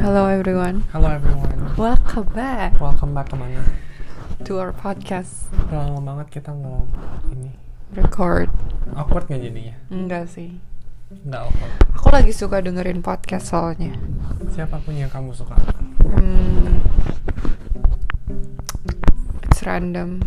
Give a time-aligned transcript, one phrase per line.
[0.00, 0.82] Hello everyone.
[0.92, 1.76] Hello everyone.
[1.76, 3.60] Welcome back Welcome back ke mana?
[4.42, 5.52] to our podcast.
[5.68, 6.84] Udah lama banget kita nggak
[7.36, 7.50] ini.
[7.94, 8.48] Record.
[8.96, 9.74] Awkward nggak jadinya?
[9.92, 10.58] Enggak sih.
[11.24, 11.72] Nggak awkward.
[11.96, 13.94] Aku lagi suka dengerin podcast soalnya.
[14.50, 15.54] Siapa pun yang kamu suka?
[16.16, 16.80] Hmm,
[19.46, 20.24] it's random.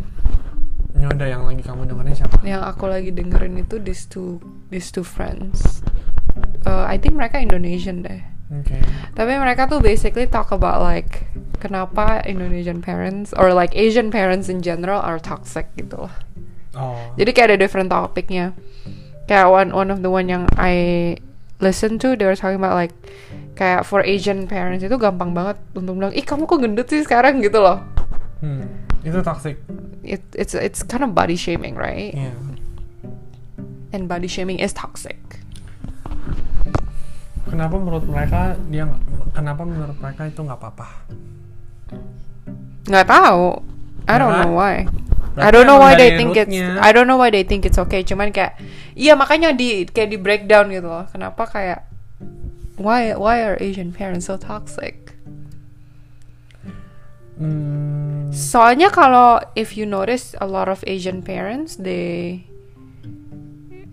[0.94, 2.38] Ya udah yang lagi kamu dengerin siapa?
[2.46, 4.38] Yang aku lagi dengerin itu these two
[4.70, 5.82] these two friends.
[6.64, 8.21] Uh, I think mereka Indonesian deh.
[8.54, 8.78] Oke.
[9.14, 11.30] Tapi mereka tuh basically talk about like
[11.62, 16.14] kenapa Indonesian parents or like Asian parents in general are toxic gitu loh.
[16.74, 16.98] Oh.
[17.16, 18.58] Jadi kayak ada different topiknya.
[19.30, 21.16] Kayak one one of the one yang I
[21.62, 22.92] listen to, they were talking about like
[23.54, 27.39] kayak for Asian parents itu gampang banget untuk bilang, ih kamu kok gendut sih sekarang
[27.46, 27.86] gitu loh.
[28.42, 28.66] Hmm.
[29.06, 29.61] Itu toxic.
[30.02, 32.17] It, it's it's kind of body shaming, right?
[32.17, 32.34] Iya.
[33.94, 35.22] And body shaming is toxic.
[37.53, 38.89] Kenapa menurut mereka dia
[39.30, 40.89] kenapa menurut mereka itu nggak apa-apa?
[42.89, 43.61] Nggak tahu.
[44.09, 44.89] I don't know why.
[45.38, 46.50] I don't know why they think it's
[46.81, 48.02] I don't know why they think it's okay.
[48.02, 48.58] Cuman kayak
[48.97, 51.05] iya makanya di kayak di breakdown gitu loh.
[51.14, 51.86] Kenapa kayak
[52.81, 55.14] why why are Asian parents so toxic?
[57.38, 58.33] Hmm.
[58.33, 62.49] Soalnya kalau if you notice a lot of Asian parents they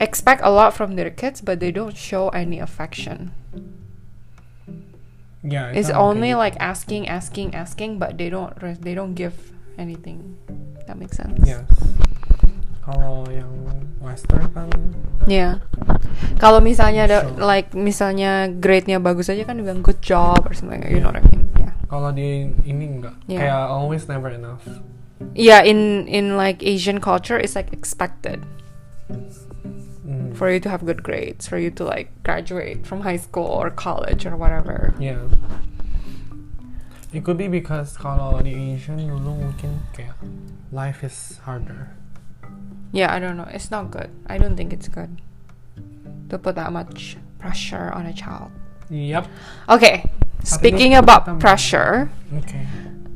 [0.00, 3.30] expect a lot from their kids but they don't show any affection.
[5.40, 6.52] Ya, It's itu only mungkin.
[6.52, 8.52] like asking asking asking but they don't
[8.84, 9.32] they don't give
[9.80, 10.36] anything.
[10.84, 11.40] That makes sense.
[11.46, 11.64] Yes.
[12.84, 13.48] Kalau yang
[14.04, 14.68] Western kan
[15.24, 15.64] Yeah.
[16.40, 20.84] Kalau misalnya ada like misalnya grade-nya bagus aja kan bilang good job or something.
[20.88, 21.48] You know what I mean?
[21.56, 21.72] Yeah.
[21.88, 23.16] kalau di ini enggak.
[23.24, 23.40] Yeah.
[23.48, 24.64] Kayak always never enough.
[25.36, 28.44] Yeah, in in like Asian culture it's like expected
[30.10, 30.34] Hmm.
[30.34, 33.70] for you to have good grades, for you to like graduate from high school or
[33.70, 34.92] college or whatever.
[34.98, 35.22] Yeah.
[37.14, 40.18] It could be because kalau di Asian dulu mungkin kayak
[40.74, 41.94] life is harder.
[42.90, 43.46] Yeah, I don't know.
[43.54, 44.10] It's not good.
[44.26, 45.22] I don't think it's good
[46.26, 48.50] to put that much pressure on a child.
[48.90, 49.30] Yep.
[49.70, 50.10] Okay.
[50.42, 52.58] Speaking about pressure, Oke.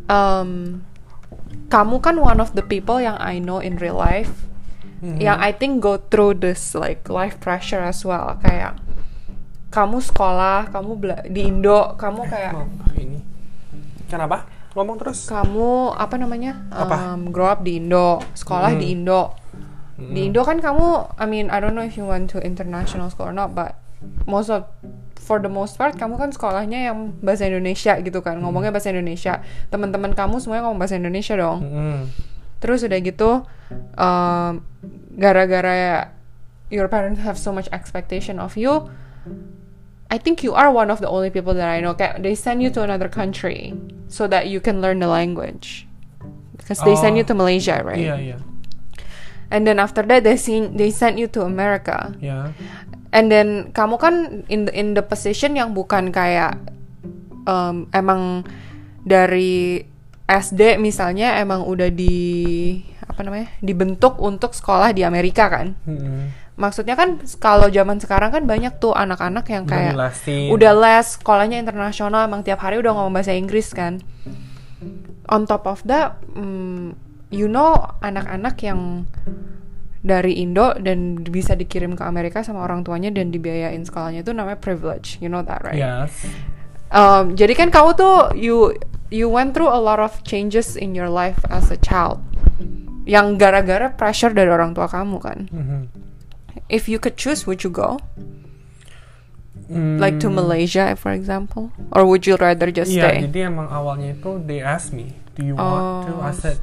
[0.06, 0.86] um,
[1.74, 4.46] kamu kan one of the people yang I know in real life
[5.04, 5.20] Mhm.
[5.20, 8.40] yang I think go through this like life pressure as well.
[8.40, 8.80] Kayak
[9.68, 12.64] kamu sekolah, kamu bela- di Indo, kamu kayak Mau
[12.96, 13.20] ini.
[14.08, 14.48] Kenapa?
[14.72, 15.26] Ngomong terus.
[15.26, 16.64] kamu apa namanya?
[16.70, 17.14] Apa?
[17.14, 18.80] Um, grow up di Indo, sekolah Hmm.
[18.80, 19.34] di Indo.
[19.94, 20.10] Mm.
[20.10, 23.28] Di Indo kan kamu, I mean, I don't know if you went to international school
[23.28, 23.78] or not, but
[24.26, 24.66] most of
[25.16, 29.40] for the most part kamu kan sekolahnya yang bahasa Indonesia gitu kan, ngomongnya bahasa Indonesia.
[29.70, 31.58] Teman-teman kamu semuanya ngomong bahasa Indonesia dong.
[31.62, 31.98] Mm-mm.
[32.64, 33.30] Terus udah gitu,
[34.00, 34.64] um,
[35.20, 36.08] gara-gara
[36.72, 38.88] your parents have so much expectation of you,
[40.08, 41.92] I think you are one of the only people that I know.
[41.92, 43.76] They send you to another country
[44.08, 45.84] so that you can learn the language,
[46.56, 47.20] because they send Oh.
[47.20, 48.00] you to Malaysia, right?
[48.00, 48.38] Iya iya.
[49.52, 52.16] And then after that they send they send you to America.
[52.18, 52.56] Ya.
[53.12, 54.14] And then kamu kan
[54.48, 56.58] in the, in the position yang bukan kayak
[57.46, 58.42] um, emang
[59.04, 59.84] dari
[60.24, 65.76] SD misalnya emang udah di apa namanya dibentuk untuk sekolah di Amerika kan.
[65.84, 66.32] Mm-mm.
[66.54, 69.92] Maksudnya kan kalau zaman sekarang kan banyak tuh anak-anak yang kayak
[70.48, 74.00] udah les sekolahnya internasional emang tiap hari udah ngomong bahasa Inggris kan.
[75.28, 76.94] On top of that, mm,
[77.34, 79.04] you know anak-anak yang
[80.04, 84.60] dari Indo dan bisa dikirim ke Amerika sama orang tuanya dan dibiayain sekolahnya itu namanya
[84.60, 85.16] privilege.
[85.18, 85.80] You know that right?
[85.80, 86.28] Yes.
[86.94, 88.70] Um, jadi kan kamu tuh you
[89.10, 92.22] you went through a lot of changes in your life as a child
[93.04, 95.50] yang gara-gara pressure dari orang tua kamu kan.
[95.50, 95.80] Mhm.
[96.70, 97.98] If you could choose, would you go
[99.64, 103.16] Mm, like to Malaysia, for example, or would you rather just Iya, stay?
[103.24, 106.12] jadi emang awalnya itu they ask me, do you want to?
[106.12, 106.20] Oh.
[106.20, 106.60] I said,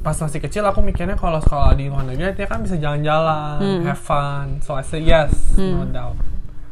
[0.00, 3.80] pas masih kecil aku mikirnya kalau sekolah di luar negeri dia kan bisa jalan-jalan, Hmm.
[3.84, 4.56] have fun.
[4.64, 6.16] So I said yes, no doubt.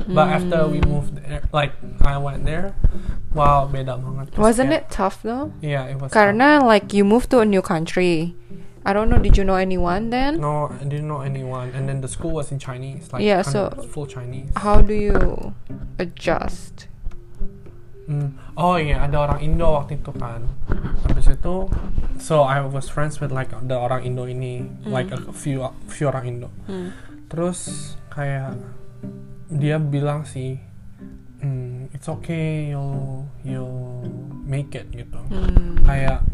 [0.09, 0.73] But after Hmm.
[0.73, 1.73] we moved, there, like
[2.03, 2.75] I went there,
[3.33, 4.35] wow beda banget.
[4.35, 5.55] Wasn't kayak- it tough though?
[5.61, 6.11] Yeah, it was.
[6.11, 8.35] Karena like you moved to a new country.
[8.83, 9.23] I don't know.
[9.23, 10.43] Did you know anyone then?
[10.43, 10.43] tough.
[10.43, 13.71] no, I didn't know anyone, and then the school was in Chinese, like Yeah, so-
[13.71, 14.51] 100 full Chinese.
[14.59, 15.55] How do you
[16.03, 16.91] adjust?
[18.11, 18.35] Hmm.
[18.59, 20.43] Oh iya, ada orang Indo waktu itu kan.
[21.07, 21.71] Habis itu,
[22.19, 26.27] so I was friends with like the orang Indo ini, like a few few orang
[26.27, 26.49] Indo.
[26.67, 26.91] Hmm.
[27.31, 28.59] Terus kayak
[29.53, 30.57] dia bilang sih,
[31.45, 34.07] "Hmm, it's okay, you'll you'll
[34.49, 35.21] make it gitu.
[35.29, 35.79] Hmm.
[35.85, 36.25] Kayak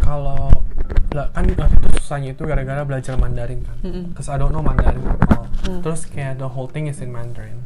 [0.00, 0.50] kalau
[1.14, 3.78] kan waktu itu susahnya itu gara-gara belajar Mandarin kan.
[4.18, 5.46] Cause I don't know Mandarin at all.
[5.62, 5.80] Hmm.
[5.80, 7.62] Terus kayak the whole thing is in Mandarin.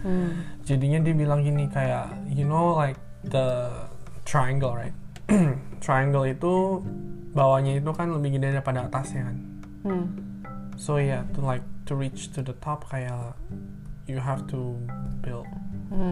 [0.00, 0.42] Hmm.
[0.64, 3.68] Jadinya dia bilang gini kayak, you know like the
[4.24, 4.96] triangle, right?
[5.84, 6.80] triangle itu
[7.36, 9.36] bawahnya itu kan lebih gede daripada atasnya kan.
[9.84, 10.06] Hmm.
[10.80, 13.36] So yeah, to like to reach to the top kayak
[14.06, 14.78] you have to
[15.22, 15.46] build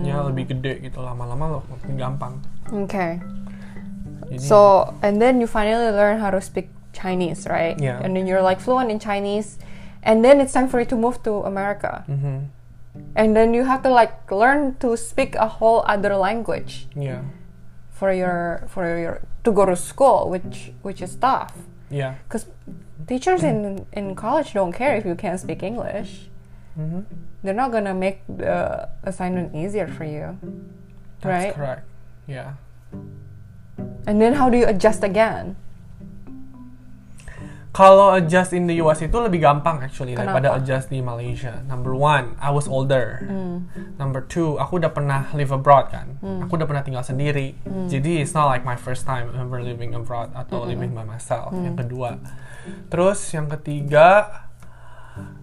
[0.07, 2.35] ya lebih gede gitu lama-lama loh makin gampang.
[2.87, 3.19] Okay.
[4.31, 7.77] Jadi, So, and then you finally learn how to speak Chinese, right?
[7.77, 8.01] Yeah.
[8.01, 9.59] And then you're like fluent in Chinese.
[10.05, 12.05] And then it's time for you to move to America.
[12.09, 12.39] mm -hmm.
[13.19, 17.27] And then you have to like learn to speak a whole other language yeah,
[17.91, 21.59] for your for your to go to school, which which is tough.
[21.91, 22.47] yeah, Because
[23.07, 26.31] teachers in in college don't care if you can't speak English.
[26.79, 27.05] Mhm.
[27.43, 30.39] They're not gonna make the assignment easier for you,
[31.21, 31.55] That's right?
[31.55, 31.85] correct.
[32.27, 32.57] Yeah.
[34.07, 35.57] And then how do you adjust again?
[37.75, 40.39] Kalau adjust in the US itu lebih gampang actually Kenapa?
[40.39, 41.59] daripada adjust di Malaysia.
[41.67, 43.27] Number one, I was older.
[43.27, 43.67] Hmm.
[43.99, 46.15] Number two, aku udah pernah live abroad kan.
[46.47, 47.59] Aku udah pernah tinggal sendiri.
[47.67, 47.91] Hmm.
[47.91, 51.51] Jadi it's not like my first time ever living abroad atau living by myself.
[51.51, 51.67] Hmm.
[51.67, 52.23] Yang kedua,
[52.95, 54.44] terus yang ketiga,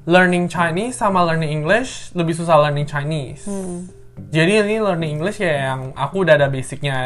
[0.06, 3.46] learning Chinese sama learning English lebih susah learning Chinese.
[3.46, 3.86] Hmm.
[4.34, 6.98] Jadi ini learning English ya yang aku udah ada basicnya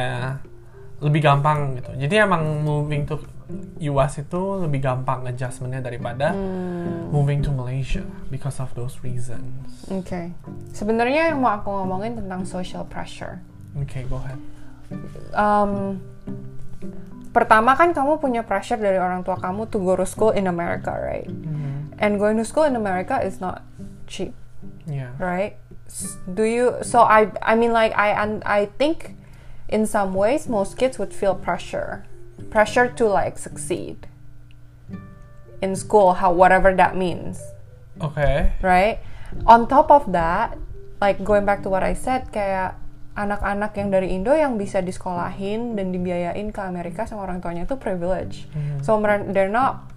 [1.04, 1.92] lebih gampang gitu.
[1.96, 3.20] Jadi emang moving to
[3.94, 7.14] US itu lebih gampang adjustmentnya daripada Hmm.
[7.14, 8.02] moving to Malaysia
[8.34, 9.86] because of those reasons.
[9.92, 10.34] Oke.
[10.74, 13.38] Sebenarnya yang mau aku ngomongin tentang social pressure.
[13.86, 14.40] Okay, go ahead.
[15.36, 16.00] Um,
[17.36, 20.96] pertama kan kamu punya pressure dari orang tua kamu to go to school in America,
[20.96, 21.28] right?
[22.00, 23.68] And going to school in America is not
[24.08, 24.32] cheap,
[24.88, 25.12] Yeah.
[25.20, 25.60] right?
[26.28, 26.80] Do you?
[26.84, 29.20] So I, I mean, like I, and I think,
[29.68, 32.08] in some ways, most kids would feel pressure,
[32.52, 34.08] pressure to like succeed
[35.62, 37.40] in school, how whatever that means.
[38.02, 38.52] Okay.
[38.64, 39.00] right?
[39.48, 40.58] On top of that,
[41.00, 42.76] like going back to what I said, kayak
[43.16, 47.80] anak-anak yang dari Indo yang bisa disekolahin dan dibiayain ke Amerika sama orang tuanya itu
[47.80, 48.46] privilege.
[48.84, 49.88] So mer- they're not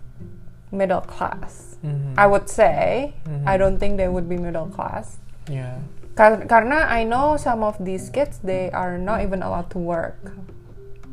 [0.71, 1.77] middle class.
[1.83, 2.15] Mhm.
[2.15, 3.13] I would say.
[3.45, 5.19] I don't think they would be middle class.
[5.51, 5.83] Yeah.
[6.15, 10.19] Kar- karena I know some of these kids they are not even allowed to work.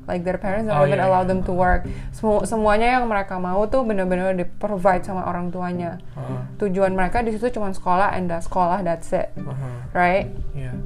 [0.05, 1.29] Like their parents don't Oh, even iya, allow iya.
[1.33, 1.89] them to work.
[2.13, 5.97] Semu- semuanya yang mereka mau tuh bener-bener di provide sama orang tuanya.
[6.13, 9.57] Uh, Tujuan mereka di situ cuma sekolah and the sekolah that's it, uh-huh.
[9.97, 10.29] right?
[10.53, 10.77] Yeah.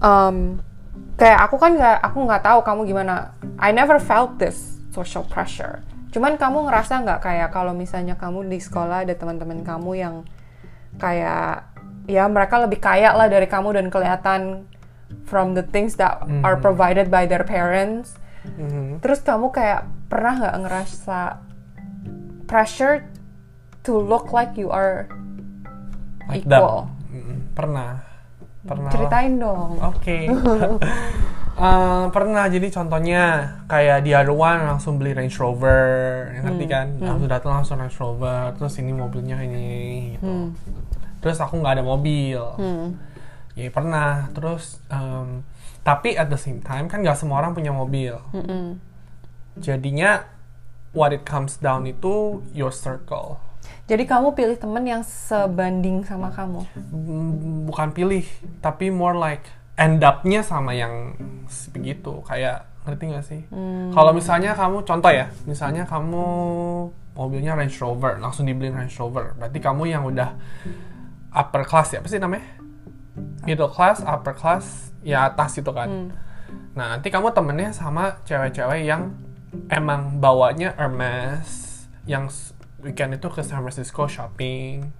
[0.00, 0.60] Um,
[1.16, 3.36] kayak aku kan nggak, aku nggak tahu kamu gimana.
[3.60, 5.84] I never felt this social pressure.
[6.10, 10.14] Cuman kamu ngerasa nggak kayak kalau misalnya kamu di sekolah ada teman-teman kamu yang
[10.98, 11.70] kayak
[12.10, 14.66] ya mereka lebih kaya lah dari kamu dan kelihatan
[15.28, 18.18] from the things that are provided by their parents.
[18.58, 18.98] Mhm.
[19.04, 21.20] Terus kamu kayak pernah nggak ngerasa
[22.50, 23.06] pressure
[23.86, 25.06] to look like you are
[26.26, 26.90] Like equal?
[26.90, 27.14] that.
[27.14, 28.09] Mm, Pernah.
[28.66, 28.92] Pernah.
[28.92, 29.80] Ceritain dong.
[29.80, 30.18] Oke.
[31.60, 36.96] Eh, pernah jadi contohnya kayak di Arwan langsung beli Range Rover, ya ngerti kan?
[36.96, 40.56] Langsung datang langsung Range Rover, terus ini mobilnya ini gitu.
[41.20, 42.40] Terus aku nggak ada mobil.
[42.56, 42.96] Hmm.
[43.52, 44.32] Ya pernah.
[44.32, 45.44] Terus em,
[45.84, 48.16] tapi at the same time kan nggak semua orang punya mobil.
[48.32, 48.80] Mm-mm.
[49.60, 50.24] Jadinya
[50.96, 53.36] what it comes down itu your circle.
[53.90, 56.62] Jadi kamu pilih temen yang sebanding sama kamu.
[56.94, 58.22] Mm, bukan pilih
[58.62, 59.42] tapi more like
[59.74, 61.18] end up-nya sama yang
[61.74, 63.40] begitu kayak ngerti gak sih?
[63.92, 66.24] Kalau misalnya kamu contoh ya misalnya kamu
[67.18, 69.36] mobilnya Range Rover langsung dibeliin Range Rover.
[69.36, 70.38] Berarti kamu yang udah
[71.34, 72.46] upper class ya apa sih namanya?
[73.44, 76.14] Middle class upper class ya atas itu kan.
[76.78, 79.12] Nah nanti kamu temennya sama cewek-cewek yang
[79.66, 82.30] emang bawanya Hermes yang
[82.82, 84.92] weekend itu ke San Francisco shopping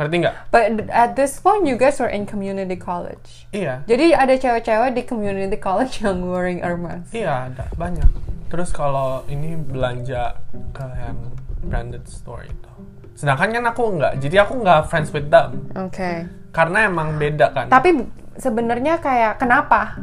[0.00, 3.46] ngerti nggak But at this point you guys are in community college.
[3.52, 7.12] iya Jadi ada cewek-cewek di community college yang wearing Hermes.
[7.12, 8.08] Iya, ada banyak.
[8.48, 10.40] Terus kalau ini belanja
[10.72, 11.18] ke yang
[11.64, 12.72] branded store itu.
[13.16, 15.68] Sedangkan kan aku nggak, jadi aku nggak friends with them.
[15.76, 16.26] Oke.
[16.52, 17.68] Karena emang beda kan.
[17.68, 18.02] Tapi
[18.40, 20.00] sebenarnya kayak kenapa?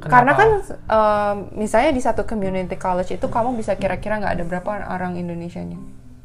[0.00, 0.06] Kenapa?
[0.06, 0.50] Karena kan
[0.88, 5.78] um, misalnya di satu community college itu kamu bisa kira-kira nggak ada berapa orang Indonesianya?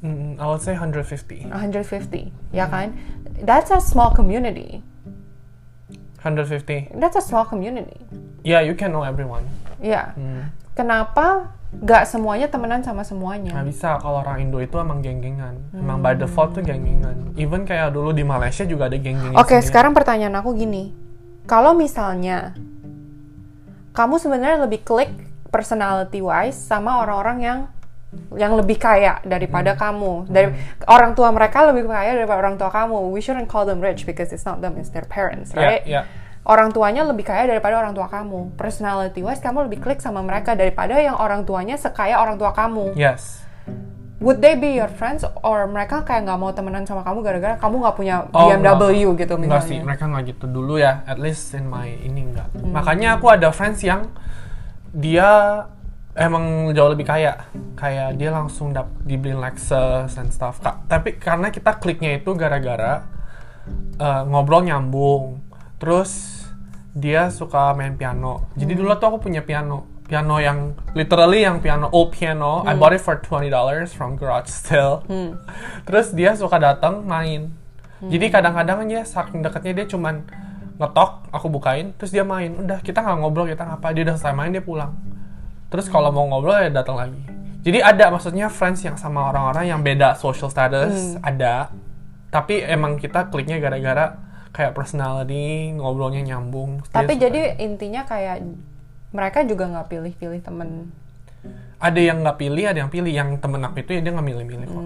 [0.04, 1.48] Mm, I would say 150.
[1.50, 2.96] 150, ya kan?
[3.44, 4.84] That's a small community.
[6.25, 6.98] 150.
[6.98, 8.02] That's a small community.
[8.42, 9.46] Yeah, you can know everyone.
[9.78, 10.18] Ya.
[10.18, 10.50] Hmm.
[10.74, 13.52] Kenapa nggak semuanya temenan sama semuanya?
[13.52, 15.56] Nggak bisa kalau orang Indo itu emang geng-gengan.
[15.75, 17.36] Emang by default tuh geng-gengan.
[17.38, 19.68] Even kayak dulu di Malaysia juga ada geng-gengnya Oke, sendiri.
[19.70, 20.92] sekarang pertanyaan aku gini.
[21.46, 22.58] Kalau misalnya
[23.94, 25.14] kamu sebenarnya lebih klik
[25.54, 27.60] personality wise sama orang-orang yang
[28.36, 30.28] yang lebih kaya daripada kamu.
[30.28, 30.54] Dari
[30.88, 33.12] orang tua mereka lebih kaya daripada orang tua kamu.
[33.12, 35.84] We shouldn't call them rich because it's not them, it's their parents, Yeah, right?
[35.84, 36.06] yeah.
[36.46, 38.54] orang tuanya lebih kaya daripada orang tua kamu.
[38.56, 42.94] Personality wise kamu lebih klik sama mereka daripada yang orang tuanya sekaya orang tua kamu.
[42.96, 43.42] Yes.
[44.24, 47.84] Would they be your friends or mereka kayak nggak mau temenan sama kamu gara-gara kamu
[47.84, 49.68] nggak punya Oh, BMW gitu Enggak misalnya?
[49.68, 51.04] sih, mereka nggak gitu dulu ya.
[51.04, 52.48] At least in my ini enggak.
[52.56, 52.72] Hmm.
[52.72, 54.08] Makanya aku ada friends yang
[54.96, 55.28] dia
[56.16, 57.48] emang jauh lebih kaya.
[57.76, 60.60] Kayak dia langsung dap dibeliin Lexus and stuff.
[60.60, 63.04] Ka- tapi karena kita kliknya itu gara-gara
[63.96, 65.42] eh, ngobrol nyambung.
[65.76, 66.42] Terus
[66.92, 68.48] dia suka main piano.
[68.56, 68.80] Jadi Hmm.
[68.82, 69.84] dulu tuh aku punya piano.
[70.06, 72.62] Piano yang literally yang piano old piano.
[72.62, 72.80] I Hmm.
[72.80, 75.02] bought it for $20 from garage sale.
[75.90, 77.52] Terus dia suka datang main.
[78.00, 80.22] Jadi kadang-kadang dia saking deketnya dia cuman
[80.76, 82.52] ngetok, aku bukain, terus dia main.
[82.54, 83.96] Udah kita nggak ngobrol, kita ngapa?
[83.96, 84.94] Dia udah selesai main dia pulang.
[85.70, 87.22] Terus kalau mau ngobrol ya datang lagi.
[87.66, 91.74] Jadi ada maksudnya friends yang sama orang-orang yang beda social status ada.
[92.30, 94.22] Tapi emang kita kliknya gara-gara
[94.54, 96.86] kayak personality, ngobrolnya nyambung.
[96.94, 97.24] Tapi suka.
[97.28, 98.46] jadi intinya kayak
[99.12, 100.70] mereka juga nggak pilih-pilih temen.
[101.76, 103.12] ada yang nggak pilih, ada yang pilih.
[103.12, 104.86] Yang temen aku itu ya dia nggak milih-milih kok.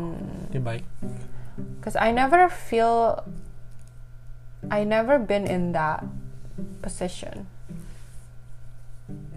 [0.52, 0.86] Dia baik.
[1.84, 3.24] Cause I never feel,
[4.72, 6.04] I never been in that
[6.84, 7.48] position.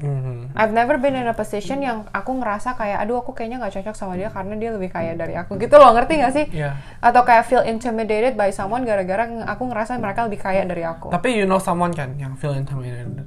[0.02, 0.58] Mhm.
[0.58, 3.94] I've never been in a position yang aku ngerasa kayak, aduh aku kayaknya nggak cocok
[3.94, 5.54] sama dia karena dia lebih kaya dari aku.
[5.56, 6.44] Gitu loh, ngerti nggak sih?
[6.50, 6.74] Iya.
[6.98, 11.14] Atau kayak feel intimidated by someone gara-gara aku ngerasa mereka lebih kaya dari aku.
[11.14, 13.22] Tapi you know someone kan yang feel intimidated,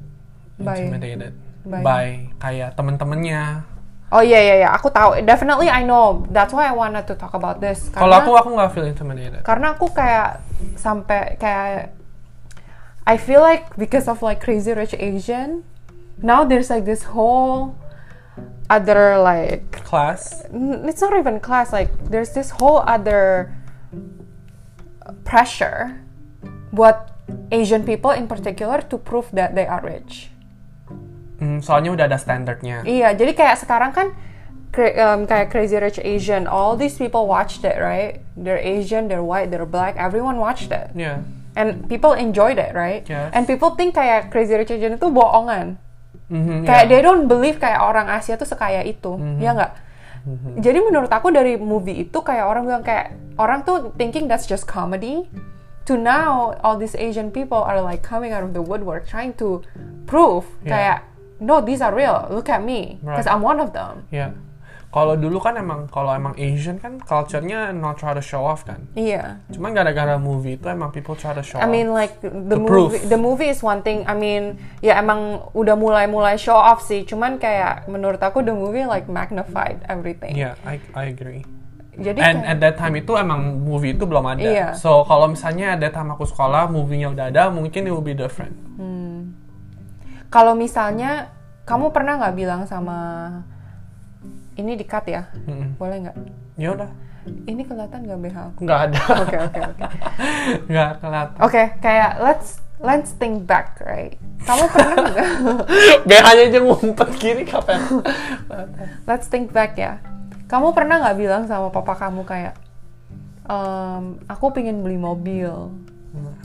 [0.59, 1.31] By- intimidated
[1.63, 2.07] by- by,
[2.43, 3.63] kayak temen-temennya.
[4.13, 5.17] Oh iya iya iya, aku tahu.
[5.23, 6.27] Definitely I know.
[6.29, 7.89] That's why I wanted to talk about this.
[7.89, 9.41] Kalau aku aku nggak feel intimidated.
[9.47, 10.43] karena aku kayak
[10.75, 11.95] sampai kayak
[13.05, 15.61] I feel like because of like Crazy Rich Asian,
[16.21, 17.75] now there's like this whole
[18.69, 20.43] other like Class.
[20.51, 23.53] it's not even class like there's this whole other
[25.23, 26.01] pressure
[26.73, 27.13] buat
[27.51, 30.29] Asian people in particular to prove that they are rich.
[31.39, 32.83] Hmm, soalnya udah ada standarnya.
[32.87, 34.07] Iya, jadi kayak sekarang kan
[34.75, 38.23] um, kayak Crazy Rich Asian, all these people watched it, right?
[38.35, 40.91] They're Asian, they're white, they're black, everyone watched it.
[40.95, 41.23] Yeah.
[41.55, 43.07] And people enjoyed it, right?
[43.07, 43.31] Yes.
[43.31, 45.79] And people think kayak Crazy Rich Asian itu bohongan.
[46.25, 46.89] Mhm, Kayak yeah.
[46.89, 49.37] they don't believe kayak orang Asia tuh sekaya itu, Mhm.
[49.37, 49.71] ya nggak?
[50.57, 54.65] Jadi menurut aku dari movie itu kayak orang bilang kayak orang tuh thinking that's just
[54.65, 55.29] comedy.
[55.85, 59.61] To now all these Asian people are like coming out of the woodwork trying to
[60.09, 60.73] prove Yeah.
[60.73, 60.97] kayak
[61.37, 62.25] no these are real.
[62.33, 63.37] Look at me, because Right.
[63.37, 64.09] I'm one of them.
[64.09, 64.33] Yeah.
[64.95, 68.87] Kalau dulu kan emang kalau emang Asian kan culture-nya not try to show off kan.
[68.95, 69.43] Iya.
[69.51, 71.99] Cuman gara-gara movie itu emang people try to show I mean off.
[71.99, 72.91] like the To movie prove.
[73.03, 74.07] the movie is one thing.
[74.07, 77.03] I mean ya emang udah mulai-mulai show off sih.
[77.03, 80.31] Cuman kayak menurut aku the movie like magnified everything.
[80.31, 81.43] Yeah, I I agree.
[81.95, 84.39] Jadi And kayak- at that time itu emang movie itu belum ada.
[84.39, 84.67] Iya.
[84.75, 88.55] So kalau misalnya that time aku sekolah, movie-nya udah ada, mungkin it will be different.
[90.27, 91.31] kalau misalnya
[91.63, 92.97] kamu pernah nggak bilang sama
[94.55, 95.27] ini di cut ya?
[95.33, 95.75] Mm-mm.
[95.75, 96.15] Boleh nggak?
[96.55, 96.89] Ya udah,
[97.25, 98.59] Ini kelihatan nggak BH aku?
[98.63, 98.99] nggak ada.
[99.25, 99.81] Oke oke oke.
[100.71, 101.37] Nggak kelihatan.
[101.41, 102.47] Oke, kayak let's
[102.77, 104.13] let's think back, right?
[104.45, 105.29] Kamu pernah nggak?
[106.07, 107.81] BH-nya aja ngumpet gini kapan?
[109.09, 109.97] let's think back ya.
[110.45, 112.53] Kamu pernah nggak bilang sama papa kamu kayak,
[113.49, 115.49] "Em, aku pengen beli mobil.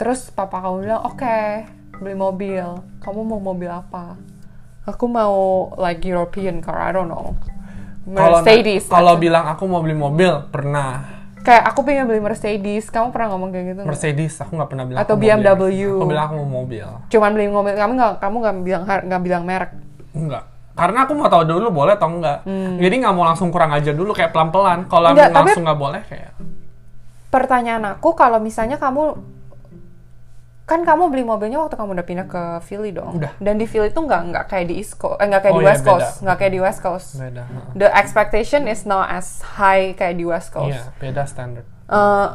[0.01, 1.39] Terus papa kamu bilang, oke,
[2.01, 2.65] beli mobil.
[3.05, 4.17] Kamu mau mobil apa?
[4.89, 7.37] Aku mau like European car, I don't know.
[8.05, 8.89] Mercedes.
[8.89, 11.21] kalau bilang aku mau beli mobil, pernah.
[11.41, 12.89] kayak aku pengen beli Mercedes.
[12.89, 13.83] Kamu pernah ngomong kayak gitu?
[13.85, 15.01] Mercedes, aku nggak pernah bilang.
[15.01, 15.65] Atau aku BMW.
[15.97, 16.87] Aku bilang aku mau mobil.
[17.09, 17.73] Cuman beli mobil.
[17.77, 19.71] Kamu nggak kamu nggak bilang nggak bilang merek.
[20.13, 20.45] Enggak.
[20.77, 22.45] Karena aku mau tahu dulu boleh atau enggak.
[22.77, 24.85] Jadi nggak mau langsung kurang aja dulu kayak pelan-pelan.
[24.89, 25.33] Kalau Hmm.
[25.33, 26.33] Langsung nggak boleh kayak.
[27.31, 29.17] Pertanyaan aku kalau misalnya kamu
[30.71, 33.19] kan kamu beli mobilnya waktu kamu udah pindah ke Philly dong.
[33.19, 33.35] Udah.
[33.37, 35.65] Dan di Philly tuh nggak nggak kayak di East Coast, eh, nggak kayak Oh di
[35.67, 36.23] iya, West Coast, beda.
[36.23, 37.09] nggak kayak di West Coast.
[37.19, 37.43] Beda.
[37.75, 40.71] The expectation is not as high kayak di West Coast.
[40.71, 41.67] Iya, beda standar.
[41.67, 42.29] Eh,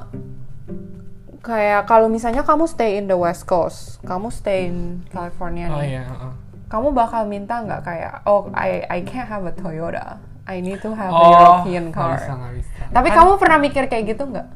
[1.39, 4.77] kayak kalau misalnya kamu stay in the West Coast, kamu stay in
[5.07, 6.31] California Oh nih, iya, heeh.
[6.67, 10.91] kamu bakal minta nggak kayak, oh I I can't have a Toyota, I need to
[10.91, 12.17] have a Oh, European nggak car.
[12.17, 12.83] bisa, bisa.
[12.89, 14.47] Tapi Kan- kamu pernah mikir kayak gitu nggak?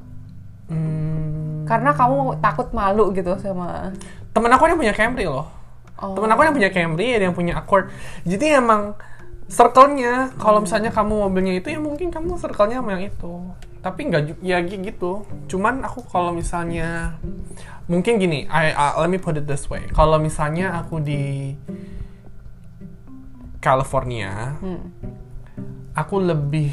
[0.69, 3.89] Hmm, Karena kamu takut malu gitu sama.
[4.29, 5.49] temen aku yang punya Camry loh.
[5.97, 6.13] Oh.
[6.15, 7.89] Temen aku yang punya Camry, ada yang punya Accord.
[8.23, 8.93] Jadi emang
[9.49, 13.33] circle-nya, kalau misalnya kamu mobilnya itu ya mungkin kamu circle-nya sama yang itu.
[13.81, 15.25] Tapi nggak ya gi- gitu.
[15.49, 17.17] Cuman aku kalau misalnya
[17.89, 19.89] mungkin gini, I, I- let me put it this way.
[19.89, 21.57] Kalau misalnya aku di
[23.59, 24.55] California,
[25.91, 26.71] aku lebih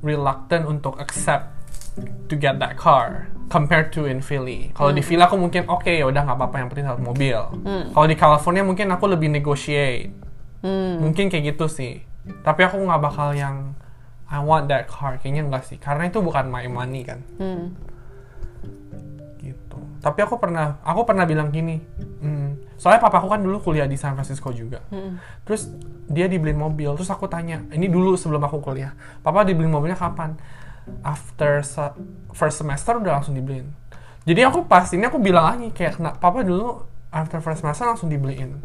[0.00, 1.59] reluctant untuk accept
[2.30, 4.70] to get that car compared to in Philly.
[4.72, 7.38] Kalau di Philly aku mungkin oke ya udah nggak apa-apa yang penting satu mobil.
[7.66, 7.90] Hmm.
[7.90, 10.14] Kalau di California mungkin aku lebih negotiate.
[10.62, 11.02] Hmm.
[11.02, 12.06] Mungkin kayak gitu sih.
[12.46, 13.74] Tapi aku nggak bakal yang
[14.30, 15.18] I want that car.
[15.18, 15.82] Kayaknya enggak sih.
[15.82, 17.26] Karena itu bukan my money kan.
[17.42, 17.74] Hmm.
[19.42, 19.78] Gitu.
[19.98, 21.82] Tapi aku pernah aku pernah bilang gini.
[22.22, 24.78] hmm, soalnya papa aku kan dulu kuliah di San Francisco juga.
[24.94, 25.18] Hmm.
[25.42, 25.66] Terus
[26.06, 26.94] dia dibeliin mobil.
[26.94, 28.94] Terus aku tanya, ini dulu sebelum aku kuliah.
[29.26, 30.38] Papa dibeliin mobilnya kapan?
[31.00, 31.62] After
[32.30, 33.70] first semester udah langsung dibeliin.
[34.24, 38.06] Jadi aku pas ini aku bilang lagi kayak "Kena- papa dulu after first semester langsung
[38.06, 38.60] dibeliin.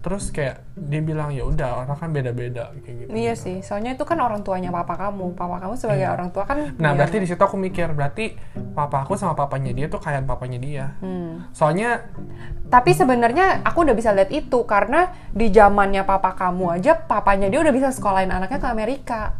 [0.00, 3.08] Terus kayak dia bilang ya udah orang kan beda-beda kayak gitu.
[3.12, 5.36] Iya sih, soalnya itu kan orang tuanya papa kamu.
[5.36, 6.16] Papa kamu sebagai Iya.
[6.16, 6.72] orang tua kan.
[6.80, 8.32] Nah, berarti di situ aku mikir, berarti
[8.72, 10.96] papa aku sama papanya dia tuh kayak papanya dia.
[11.04, 11.44] Hmm.
[11.52, 12.08] Soalnya
[12.70, 17.60] Tapi sebenarnya aku udah bisa lihat itu karena di zamannya papa kamu aja, papanya dia
[17.60, 19.34] udah bisa sekolahin anaknya ke Amerika.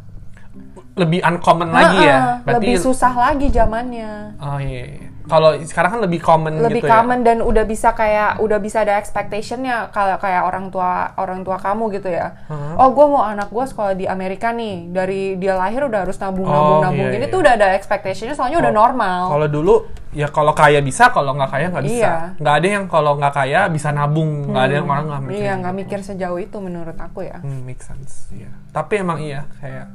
[1.00, 2.18] Lebih uncommon lagi ya.
[2.36, 4.36] Heeh, lebih susah lagi zamannya.
[4.36, 4.84] Oh iya.
[4.86, 5.08] iya.
[5.22, 6.92] Kalau sekarang kan lebih common lebih gitu ya.
[6.92, 11.54] common dan udah bisa kayak udah bisa ada expectationnya kalau kayak orang tua orang tua
[11.54, 12.74] kamu gitu ya Heeh.
[12.74, 16.42] oh gue mau anak gue sekolah di Amerika nih dari dia lahir udah harus nabung
[16.42, 17.30] nabung Oh, nabung iya, gini iya.
[17.30, 19.74] tuh udah ada expectationnya soalnya udah Kalau- normal Kalau dulu
[20.10, 21.94] ya kalau kaya bisa, kalau nggak kaya nggak bisa.
[22.02, 22.14] Iya.
[22.34, 25.38] Nggak ada yang kalau nggak kaya bisa nabung, nggak ada yang orang nggak mikir.
[25.38, 28.26] iya nggak mikir sejauh itu menurut aku ya Hmm, make sense.
[28.34, 28.50] Iya.
[28.68, 29.86] Tapi emang iya kayak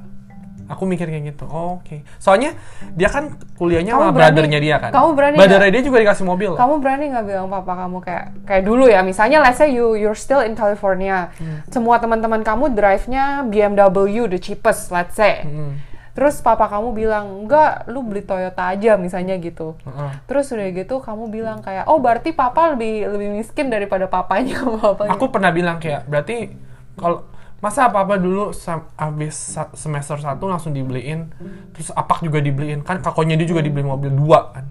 [0.68, 1.46] aku mikir kayak gitu.
[1.46, 2.02] Oh, Oke.
[2.16, 2.58] Soalnya
[2.92, 4.92] dia kan kuliahnya Kamu sama berani- brothernya dia kan.
[4.92, 6.50] kamu berani Brothernya dia juga dikasih mobil.
[6.50, 6.58] loh.
[6.58, 10.14] kamu berani nggak bilang papa kamu kayak kayak dulu ya misalnya let's say you you're
[10.16, 11.62] still in California Hmm.
[11.68, 13.86] semua teman-teman kamu drive-nya BMW
[14.28, 15.78] the cheapest let's say Hmm.
[16.12, 20.12] terus papa kamu bilang enggak lu beli Toyota aja misalnya gitu Heeh.
[20.26, 25.12] Terus udah gitu kamu bilang kayak, oh berarti papa lebih lebih miskin daripada papanya papa.
[25.12, 26.56] Aku pernah bilang kayak berarti
[26.96, 27.28] kalau
[27.66, 28.54] masa apa-apa dulu
[28.94, 31.34] habis semester satu langsung dibeliin
[31.74, 34.70] terus apak juga dibeliin kan kakonya dia juga dibeli mobil dua kan.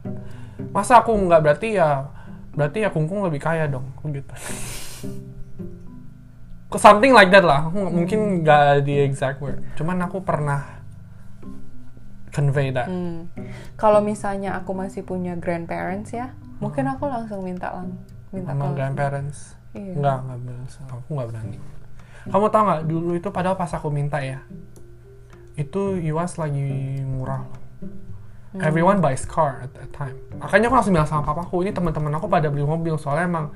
[0.70, 2.06] Masa aku nggak berarti ya
[2.54, 4.30] berarti ya kungkung lebih kaya dong gitu.
[6.78, 9.58] Something like that lah aku mungkin nggak di exact word.
[9.74, 10.62] Cuman aku pernah
[12.30, 12.86] convey that.
[12.86, 13.26] Hmm.
[13.74, 16.30] Kalau misalnya aku masih punya grandparents ya,
[16.62, 17.98] mungkin aku langsung minta lang
[18.30, 19.58] minta sama ke- grandparents?
[19.74, 19.98] Iya.
[19.98, 21.58] nggak nggak aku nggak berani
[22.24, 24.40] kamu tau nggak dulu itu padahal pas aku minta ya
[25.54, 25.80] itu
[26.12, 27.60] US lagi murah loh
[28.54, 28.62] Hmm.
[28.62, 32.30] everyone buys car at that time makanya aku langsung bilang sama papaku ini teman-teman aku
[32.30, 33.46] pada beli mobil soalnya emang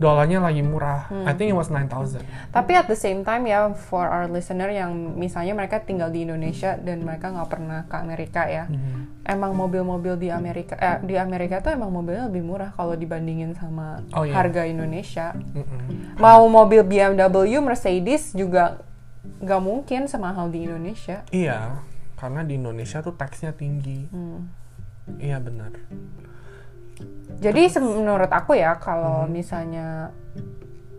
[0.00, 1.28] dolarnya lagi murah Hmm.
[1.28, 4.96] I think it was 9000 Tapi at the same time ya, for our listener yang
[5.12, 9.09] misalnya mereka tinggal di Indonesia dan mereka nggak pernah ke Amerika ya, Hmm.
[9.22, 14.00] Emang mobil-mobil di Amerika eh, di Amerika tuh emang mobilnya lebih murah kalau dibandingin sama
[14.10, 14.32] Oh, iya.
[14.34, 15.36] harga Indonesia.
[15.36, 16.16] Mm-mm.
[16.16, 18.80] Mau mobil BMW, Mercedes juga
[19.38, 21.20] nggak mungkin semahal di Indonesia.
[21.30, 21.80] iya
[22.16, 24.48] karena di Indonesia tuh taxnya tinggi Hmm.
[25.16, 25.72] iya benar
[27.36, 30.12] Jadi menurut aku ya kalau misalnya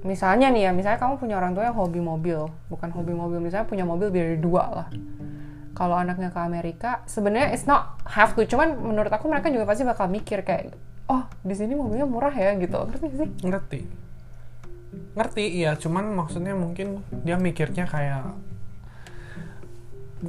[0.02, 3.70] misalnya nih ya, misalnya kamu punya orang tua yang hobi mobil, bukan hobi mobil, misalnya
[3.70, 4.88] punya mobil dari dua lah.
[5.72, 9.88] Kalau anaknya ke Amerika, sebenarnya it's not have to, cuman menurut aku mereka juga pasti
[9.88, 10.76] bakal mikir kayak,
[11.08, 13.30] oh di sini mobilnya murah ya gitu, ngerti sih?
[13.48, 13.80] ngerti.
[15.16, 15.80] Ngerti iya.
[15.80, 18.36] Cuman maksudnya mungkin dia mikirnya kayak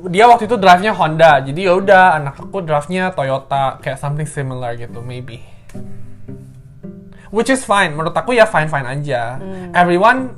[0.09, 4.73] dia waktu itu drive-nya Honda jadi ya udah anak aku drive-nya Toyota kayak something similar
[4.79, 5.45] gitu maybe.
[7.33, 7.97] Which is fine.
[7.97, 9.41] Menurut aku ya fine fine aja.
[9.73, 10.37] Everyone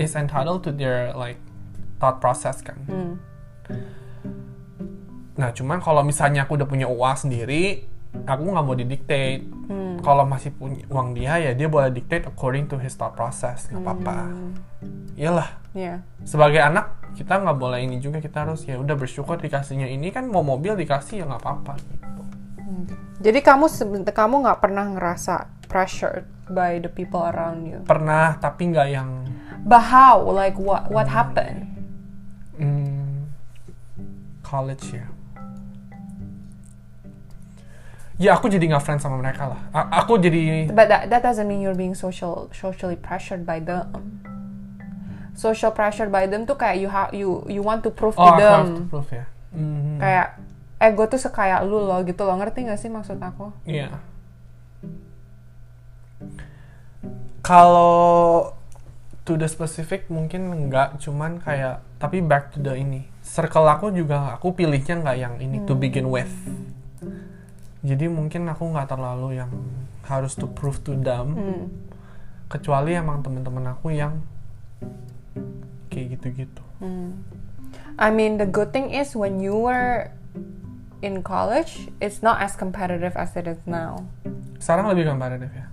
[0.00, 1.36] is entitled to their like
[2.00, 2.80] thought process kan.
[2.88, 3.12] Hmm.
[5.40, 9.48] Nah, cuman kalau misalnya aku udah punya uang sendiri, aku nggak mau didiktate.
[9.66, 9.96] Hmm.
[10.00, 13.80] Kalau masih punya uang dia ya dia boleh dictate according to his thought process, nggak
[13.80, 14.16] apa-apa.
[14.28, 14.52] Hmm.
[15.16, 16.04] Iyalah, Iya.
[16.24, 20.28] sebagai anak kita nggak boleh ini juga kita harus ya udah bersyukur dikasihnya ini kan
[20.28, 22.22] mau mobil dikasih ya nggak apa-apa gitu.
[23.20, 27.84] Jadi kamu seben- kamu nggak pernah ngerasa pressured by the people around you.
[27.84, 29.10] Pernah tapi nggak yang
[29.60, 30.24] But how?
[30.24, 30.88] Like what?
[30.88, 31.68] What happened?
[32.56, 33.28] hmm,
[34.40, 35.04] college ya.
[38.20, 39.60] Ya aku jadi nggak friends sama mereka lah.
[39.72, 44.20] A- aku jadi But that that doesn't mean you're being social socially pressured by them.
[45.32, 48.30] Social pressure by them tuh kayak you have you you want to prove oh to
[48.36, 48.52] them.
[48.60, 49.24] harus to prove ya.
[49.56, 49.96] Mhm.
[50.04, 50.26] Kayak
[50.84, 53.56] eh gue tuh sekaya lu loh gitu loh ngerti gak sih maksud aku?
[53.64, 53.88] Iya.
[57.40, 58.52] Kalau
[59.24, 63.08] to the specific mungkin enggak, cuman kayak tapi back to the ini.
[63.24, 66.28] Circle aku juga aku pilihnya nggak yang ini to begin with.
[67.80, 69.48] Jadi mungkin aku nggak terlalu yang
[70.04, 71.26] harus to prove to them.
[71.32, 71.64] Hmm.
[72.50, 74.20] Kecuali emang teman-teman aku yang
[75.88, 76.62] kayak gitu-gitu.
[78.00, 80.10] I mean the good thing is when you were
[81.00, 84.04] in college, it's not as competitive as it is now.
[84.60, 85.66] Sekarang lebih kompetitif ya.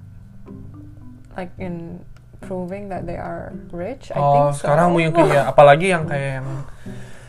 [1.36, 2.02] Like in
[2.40, 4.68] proving that they are rich, I Oh, think so.
[4.68, 6.48] sekarang mungkin kayak apalagi yang kayak yang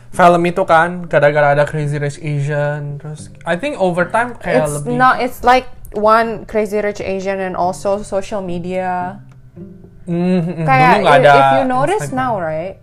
[0.09, 4.73] film itu kan gara-gara ada Crazy Rich Asian terus I think over time kayak it's
[4.81, 5.21] lebih not.
[5.21, 9.21] It's like one crazy rich Asian and also social media.
[10.09, 12.17] Mm, mm, Kayak dulu ada if you notice Instagram.
[12.17, 12.75] now, right?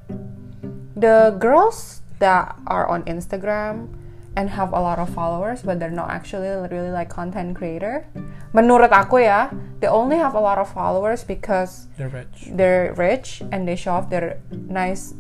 [0.97, 3.91] The girls that are on Instagram
[4.37, 8.07] and have a lot of followers, but they're not actually really like content creator.
[8.55, 12.49] Menurut aku ya, they only have a lot of followers because they're rich.
[12.55, 15.12] they're rich and they show off their nice,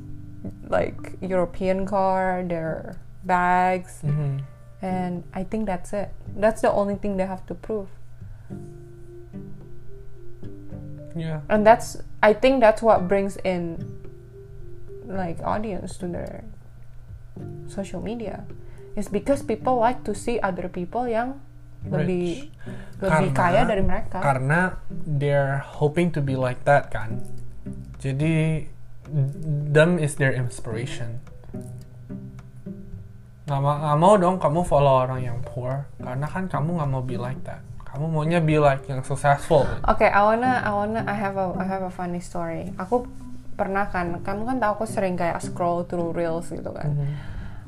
[0.68, 4.42] like European car, their bags, Mhm.
[4.80, 6.10] and I think that's it.
[6.34, 7.88] That's the only thing they have to prove.
[11.16, 11.40] Yeah.
[11.48, 13.80] and that's i think that's what brings in
[15.08, 16.44] like audience to their
[17.72, 18.44] social media
[19.00, 21.40] is because people like to see other people yang
[21.88, 22.52] lebih
[23.00, 24.60] lebih kaya Karena- dari mereka Karena
[25.08, 27.24] they're hoping to be like that kan.
[27.96, 28.68] Jadi
[29.70, 31.22] them is their inspiration.
[33.46, 37.02] Nggak, ma- nggak mau dong kamu follow orang yang poor karena kan kamu nggak mau
[37.02, 37.62] be like that.
[37.86, 39.64] Kamu maunya be like yang successful.
[39.88, 42.68] Oke, I wanna, I wanna, I have a, I have a funny story.
[42.76, 43.08] Aku
[43.56, 46.92] pernah kan, kamu kan tahu aku sering kayak scroll through reels gitu kan.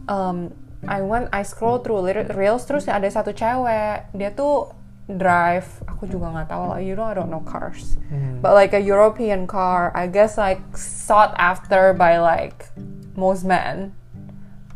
[0.04, 0.52] Um,
[0.84, 2.04] I went, I scroll through
[2.36, 4.68] reels terus ada satu cewek, dia tuh
[5.08, 7.96] drive, aku juga nggak tahu lah, you know I don't know cars,
[8.44, 12.68] but like a European car, I guess like sought after by like
[13.16, 13.96] most men.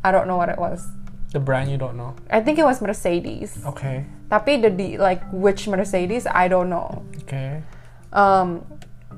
[0.00, 0.88] I don't know what it was.
[1.30, 2.16] The brand you don't know.
[2.32, 3.60] I think it was Mercedes.
[3.64, 4.08] Oke.
[4.32, 7.04] Tapi the like which Mercedes I don't know.
[7.22, 7.60] Oke.
[8.12, 8.64] Um,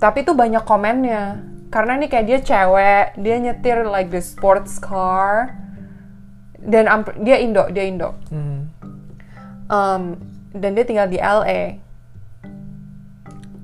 [0.02, 1.38] tapi tuh banyak komennya
[1.70, 5.54] karena nih kayak dia cewek dia nyetir like the sports car
[6.58, 6.86] dan
[7.22, 8.58] dia Indo dia Indo Mhm.
[9.70, 10.02] um,
[10.54, 11.82] dan dia tinggal di LA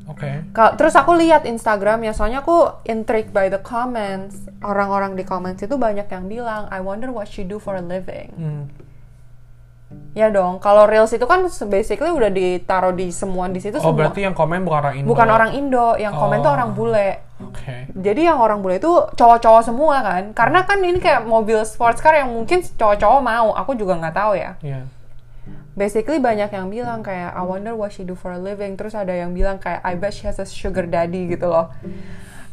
[0.05, 0.43] Oke.
[0.51, 5.79] Ka- terus aku lihat Instagramnya soalnya aku intrigued by the comments orang-orang di comments itu
[5.79, 8.63] banyak yang bilang I wonder what she do for a living Hmm.
[10.13, 13.97] ya dong kalau reels itu kan basically udah ditaruh di semua di situ Oh semua
[13.97, 15.09] berarti yang komen bukan orang Indo.
[15.09, 16.57] bukan orang Indo yang komen tuh Oh.
[16.57, 17.89] orang bule Oke.
[17.91, 20.37] Jadi yang orang bule itu cowok-cowok semua kan?
[20.37, 23.57] Karena kan ini kayak mobil sports car yang mungkin cowok-cowok mau.
[23.57, 24.61] Aku juga nggak tahu ya.
[24.61, 24.85] Iya.
[25.79, 28.75] Basically banyak yang bilang kayak I wonder what she do for a living.
[28.75, 31.71] Terus ada yang bilang kayak I bet she has a sugar daddy gitu loh.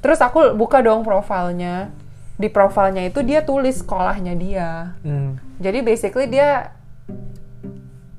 [0.06, 1.90] Terus aku buka dong profilnya.
[2.38, 4.94] Di profilnya itu dia tulis sekolahnya dia.
[5.02, 5.42] Hmm.
[5.58, 6.78] Jadi basically dia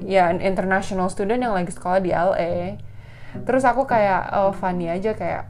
[0.02, 2.82] ya an international student yang lagi sekolah di LA.
[3.46, 5.46] Terus aku kayak oh funny aja kayak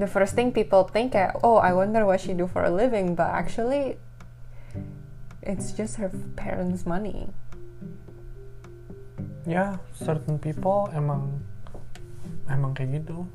[0.00, 3.12] the first thing people think kayak oh I wonder what she do for a living
[3.12, 4.00] but actually
[5.44, 7.34] it's just her parents' money.
[9.42, 11.42] Ya, certain people emang
[12.46, 13.26] emang kayak gitu.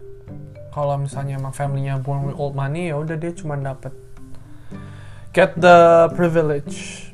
[0.72, 3.92] Kalau misalnya emang family-nya born with old money, ya udah dia cuma dapet
[5.38, 7.06] get the privilege.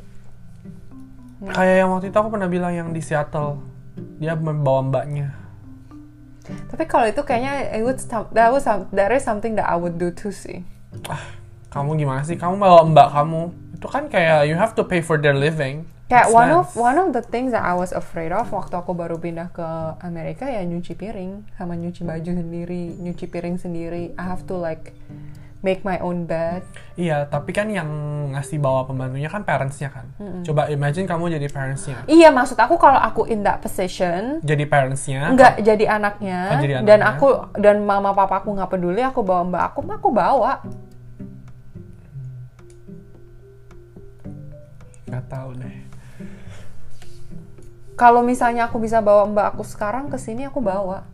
[1.44, 3.60] Kayak yang waktu itu aku pernah bilang yang di Seattle,
[4.16, 5.36] dia membawa mbaknya.
[6.44, 8.00] Tapi kalau itu kayaknya it would
[8.32, 8.64] that was
[8.96, 10.64] that is something that I would do too sih.
[11.68, 12.40] Kamu gimana sih?
[12.40, 13.42] Kamu bawa mbak kamu.
[13.76, 15.84] Itu kan kayak you have to pay for their living.
[16.14, 16.78] Kayak one of nice.
[16.78, 19.66] one of the things that I was afraid of waktu aku baru pindah ke
[20.00, 24.14] Amerika ya nyuci piring sama nyuci baju sendiri, nyuci piring sendiri.
[24.14, 24.94] I have to like
[25.64, 26.62] make my own bed.
[26.94, 27.88] Iya, tapi kan yang
[28.36, 30.06] ngasih bawa pembantunya kan parentsnya kan.
[30.44, 32.04] Coba imagine kamu jadi parentsnya.
[32.06, 35.32] Iya, maksud aku kalau aku in that position Jadi parentsnya.
[35.34, 37.08] nggak jadi anaknya, Oh, jadi dan anaknya.
[37.10, 40.54] aku dan mama papa aku nggak peduli aku bawa mbak aku mah aku bawa
[45.08, 45.76] Nggak tahu deh.
[47.94, 51.06] Kalau misalnya aku bisa bawa mbak aku sekarang ke sini aku bawa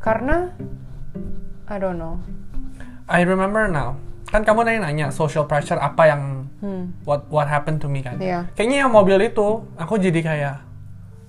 [0.00, 0.56] karena
[1.68, 2.18] I don't know
[3.10, 3.98] I remember now.
[4.30, 6.22] Kan kamu tadi nanya social pressure apa yang
[6.60, 6.92] Hmm.
[7.08, 8.20] what what happened to me kan?
[8.20, 8.46] Iya.
[8.52, 10.56] Kayaknya yang mobil itu aku jadi kayak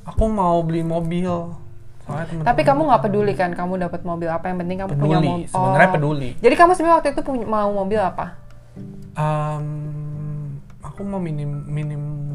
[0.04, 1.56] aku mau beli mobil.
[2.04, 5.18] Soalnya temen tapi kamu nggak peduli kan kamu dapat mobil apa yang penting kamu punya
[5.18, 6.30] peduli, mobil sebenarnya peduli.
[6.44, 8.26] jadi kamu sebenarnya waktu itu punya, mau mobil apa
[9.12, 9.68] Um,
[10.80, 12.31] aku mau minim minimum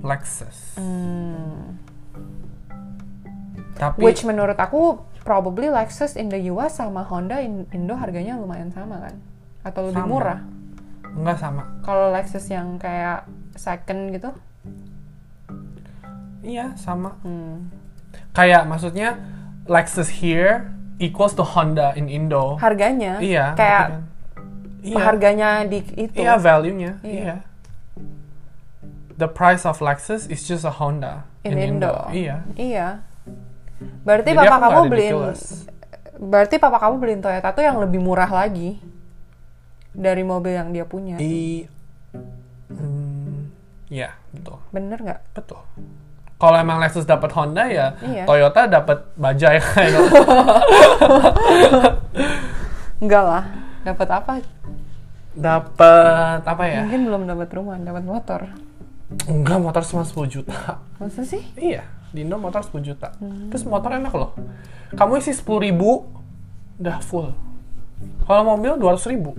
[0.00, 0.76] Lexus.
[0.76, 1.76] Hmm.
[3.74, 8.70] Tapi which menurut aku probably Lexus in the US sama Honda in Indo harganya lumayan
[8.70, 9.14] sama kan
[9.64, 10.10] atau lebih Sama.
[10.10, 10.40] murah
[11.14, 11.62] enggak sama.
[11.80, 14.30] kalau Lexus yang kayak second gitu
[16.44, 17.16] Iya, sama.
[17.24, 17.72] hmm.
[18.36, 19.16] Kayak maksudnya
[19.64, 20.68] Lexus here
[21.00, 22.60] equals to Honda in Indo.
[22.60, 24.04] harganya Iya, kayak kan-
[24.84, 24.96] Iya.
[25.00, 27.00] harganya di itu Iya, value-nya.
[27.00, 27.16] Iya.
[27.16, 27.36] Iya.
[29.14, 32.08] The price of Lexus is just a Honda In Indo.
[32.10, 32.42] Iya.
[32.56, 32.88] Iya.
[34.02, 35.42] Berarti Jadi papa kamu beliin ridiculous.
[36.14, 38.80] Berarti papa kamu beliin Toyota tuh yang lebih murah lagi
[39.92, 41.20] dari mobil yang dia punya.
[41.20, 41.68] I,
[42.72, 43.50] hmm,
[43.92, 45.20] ya betul, Bener nggak?
[45.36, 45.62] betul.
[46.34, 48.26] Kalau emang Lexus dapat Honda ya, Iya.
[48.26, 50.00] Toyota dapat Bajaj kayak
[52.98, 53.44] Enggak lah.
[53.84, 54.32] Dapat apa?
[55.34, 56.86] dapat apa ya?
[56.86, 58.40] Mungkin belum dapat rumah, dapat motor.
[59.24, 60.78] Enggak, motor cuma 10 juta.
[60.98, 61.40] Masa sih?
[61.54, 63.14] Iya, di Indo motor 10 juta.
[63.18, 63.48] Hmm.
[63.48, 64.32] Terus motor enak loh.
[64.92, 66.06] Kamu isi 10 ribu,
[66.76, 67.32] udah full.
[68.26, 69.32] Kalau mobil 200 ribu.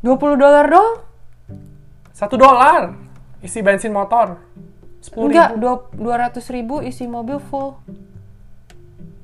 [0.00, 0.94] 20 dolar doang?
[2.10, 2.96] Satu dolar
[3.40, 4.36] isi bensin motor.
[5.00, 5.88] 10 Enggak, ribu.
[5.96, 7.76] dua, 200 ribu isi mobil full.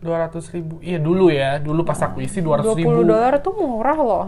[0.00, 0.78] 200 ribu.
[0.80, 3.00] Iya dulu ya, dulu pas aku isi 200 20 ribu.
[3.04, 4.26] dolar tuh murah loh.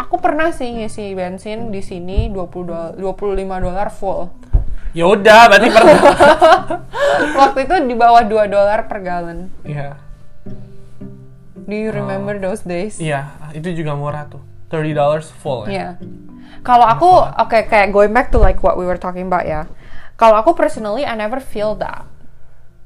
[0.00, 4.32] Aku pernah sih ngisi bensin di sini 20 dolar, 25 dolar full.
[4.92, 5.98] Ya udah, berarti pernah.
[7.40, 9.48] Waktu itu di bawah 2 dolar per gallon.
[9.64, 9.96] Iya,
[11.62, 12.98] Do you remember those days?
[12.98, 14.42] iya, itu juga murah tuh.
[14.68, 15.70] 30 dollars full ya.
[15.70, 15.88] Iya.
[16.64, 19.68] Kalau aku, oke kayak going back to like what we were talking about ya.
[20.16, 22.08] Kalau aku personally, I never feel that.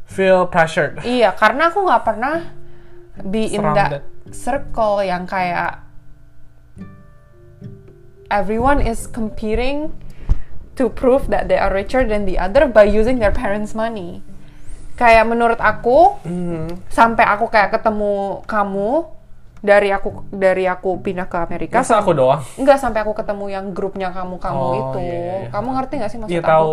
[0.07, 1.03] Feel pressured.
[1.03, 2.37] Iya, karena aku nggak pernah
[3.23, 4.03] be in Surrounded.
[4.03, 5.86] that circle yang kayak
[8.29, 9.93] everyone is competing
[10.75, 14.21] to prove that they are richer than the other by using their parents' money.
[14.97, 16.69] Kayak menurut aku, Hmm.
[16.89, 19.09] sampai aku kayak ketemu kamu
[19.61, 22.41] dari aku dari aku pindah ke Amerika Masa aku doang?
[22.57, 24.99] Enggak sampai aku ketemu yang grupnya kamu kamu Oh, itu.
[25.01, 25.37] iya, iya.
[25.51, 26.49] Kamu ngerti gak sih maksud Iya aku?
[26.49, 26.71] tahu.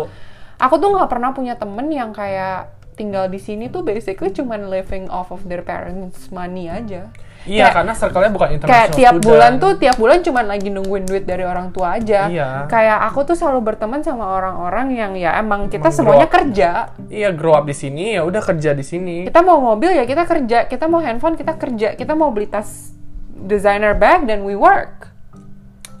[0.54, 5.10] Aku tuh nggak pernah punya temen yang kayak tinggal di sini tuh basically cuman living
[5.10, 7.10] off of their parents money aja.
[7.44, 9.28] Iya, Kayak- karena circle-nya bukan international Kayak tiap student.
[9.28, 12.20] bulan tuh tiap bulan cuman lagi nungguin duit dari orang tua aja.
[12.26, 12.48] Iya.
[12.66, 16.32] Kayak aku tuh selalu berteman sama orang-orang yang ya emang kita Emang semuanya up.
[16.32, 16.70] kerja.
[17.06, 19.16] Iya, grow up di sini ya udah kerja di sini.
[19.24, 22.96] Kita mau mobil ya kita kerja, kita mau handphone kita kerja, kita mau beli tas
[23.30, 25.12] designer bag dan we work.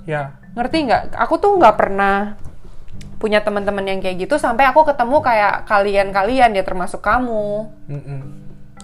[0.02, 0.36] Ya.
[0.52, 1.02] ngerti nggak?
[1.18, 2.38] Aku tuh nggak pernah
[3.16, 7.72] punya teman-teman yang kayak gitu sampai aku ketemu kayak kalian-kalian ya termasuk kamu.
[7.88, 8.20] Mm-mm.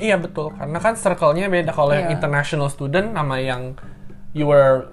[0.00, 2.16] Iya betul, karena kan circle-nya beda kalau yang Iya.
[2.16, 3.76] international student sama yang
[4.32, 4.88] you were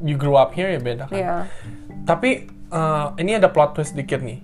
[0.00, 1.18] you grew up here ya beda kan.
[1.20, 1.34] Iya.
[2.08, 4.40] Tapi eh, ini ada plot twist dikit nih.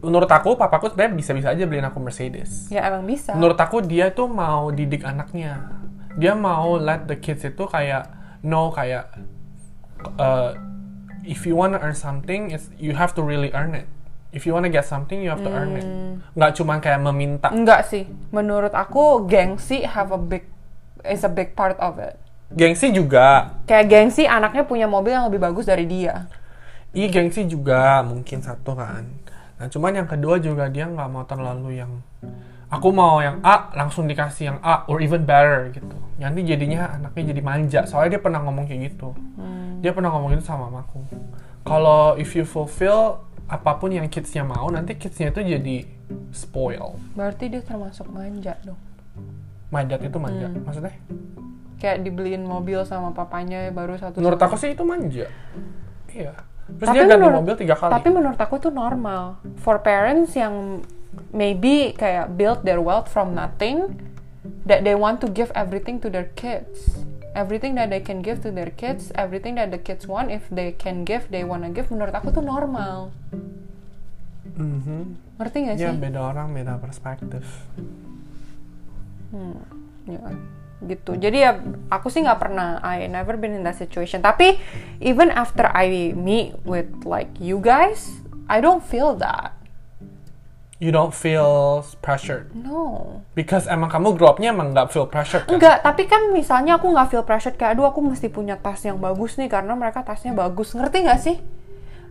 [0.00, 2.72] Menurut aku, papaku sebenarnya bisa-bisa aja beliin aku Mercedes.
[2.72, 3.36] Ya emang bisa.
[3.36, 5.76] Menurut aku dia tuh mau didik anaknya.
[6.16, 8.08] Dia mau let the kids itu kayak
[8.40, 9.12] no kayak
[10.16, 10.56] uh,
[11.28, 13.84] if you wanna earn something, it's, you have to really earn it.
[14.30, 15.86] If you wanna get something, you have to earn it.
[16.38, 17.50] Nggak cuma kayak meminta.
[17.50, 18.06] Enggak sih.
[18.30, 20.46] Menurut aku gengsi have a big
[21.02, 22.14] is a big part of it.
[22.54, 23.58] Gengsi juga.
[23.66, 26.30] Kayak gengsi anaknya punya mobil yang lebih bagus dari dia.
[26.94, 29.06] Iya gengsi juga mungkin satu kan.
[29.58, 32.02] Nah cuman yang kedua juga dia nggak mau terlalu yang
[32.70, 35.94] aku mau yang A langsung dikasih yang A or even better gitu.
[36.18, 37.80] Nanti jadinya anaknya jadi manja.
[37.86, 39.10] Soalnya dia pernah ngomong kayak gitu.
[39.82, 41.02] Dia pernah ngomong gitu sama mamaku.
[41.62, 45.76] Kalau if you fulfill apa pun yang kidsnya mau, nanti kidsnya itu jadi
[46.30, 46.94] spoil.
[47.18, 48.78] Berarti dia termasuk manja dong.
[49.74, 50.46] Manjat itu manja.
[50.46, 50.94] Maksudnya?
[51.82, 54.22] Kayak dibeliin mobil sama papanya baru satu.
[54.22, 55.26] Menurut sama- aku sih itu manja.
[56.10, 56.34] Iya.
[56.70, 57.90] Terus Tapi dia ganti menurut- mobil tiga kali.
[57.90, 60.86] Tapi menurut aku tuh normal for parents yang
[61.34, 63.98] maybe kayak build their wealth from nothing
[64.62, 67.02] that they want to give everything to their kids.
[67.30, 70.74] Everything that they can give to their kids, everything that the kids want if they
[70.74, 73.14] can give, they wanna give menurut aku tuh normal.
[74.58, 75.14] Mhm.
[75.38, 75.86] Ngerti gak sih?
[75.86, 77.46] Ya beda orang beda perspektif.
[80.10, 80.20] Ya,
[80.90, 81.14] gitu.
[81.14, 81.54] Jadi ya
[81.86, 84.26] aku sih nggak pernah I never been in that situation.
[84.26, 84.58] Tapi
[84.98, 89.54] even after I meet with like you guys, I don't feel that.
[90.80, 93.20] You don't feel pressured No.
[93.36, 95.60] because emang kamu grow up-nya emang nggak feel pressured kan?
[95.60, 98.96] Enggak, tapi kan misalnya aku nggak feel pressured kayak aduh aku mesti punya tas yang
[98.96, 100.72] bagus nih karena mereka tasnya bagus.
[100.72, 101.36] Ngerti nggak sih?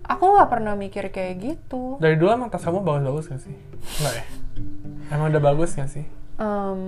[0.05, 1.97] Aku nggak pernah mikir kayak gitu.
[1.97, 3.53] Dari dulu emang tas kamu bagus-bagus gak sih?
[4.01, 4.25] Enggak ya?
[5.13, 6.05] Emang udah bagus gak sih?
[6.37, 6.81] Em,